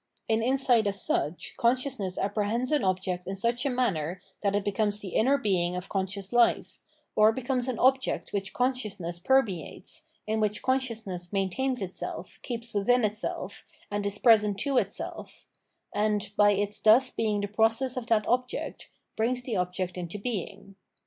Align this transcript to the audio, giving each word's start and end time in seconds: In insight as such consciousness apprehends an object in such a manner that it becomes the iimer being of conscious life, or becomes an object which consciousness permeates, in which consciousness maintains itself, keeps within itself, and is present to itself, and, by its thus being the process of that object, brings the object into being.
In 0.27 0.41
insight 0.41 0.87
as 0.87 0.99
such 0.99 1.53
consciousness 1.57 2.17
apprehends 2.17 2.71
an 2.71 2.83
object 2.83 3.27
in 3.27 3.35
such 3.35 3.67
a 3.67 3.69
manner 3.69 4.19
that 4.41 4.55
it 4.55 4.65
becomes 4.65 4.99
the 4.99 5.13
iimer 5.15 5.39
being 5.39 5.75
of 5.75 5.89
conscious 5.89 6.33
life, 6.33 6.79
or 7.15 7.31
becomes 7.31 7.67
an 7.67 7.77
object 7.77 8.33
which 8.33 8.51
consciousness 8.51 9.19
permeates, 9.19 10.01
in 10.25 10.39
which 10.39 10.63
consciousness 10.63 11.31
maintains 11.31 11.83
itself, 11.83 12.39
keeps 12.41 12.73
within 12.73 13.05
itself, 13.05 13.63
and 13.91 14.03
is 14.07 14.17
present 14.17 14.57
to 14.61 14.79
itself, 14.79 15.45
and, 15.93 16.31
by 16.35 16.49
its 16.49 16.79
thus 16.79 17.11
being 17.11 17.39
the 17.39 17.47
process 17.47 17.95
of 17.95 18.07
that 18.07 18.25
object, 18.25 18.89
brings 19.15 19.43
the 19.43 19.55
object 19.55 19.99
into 19.99 20.17
being. 20.17 20.77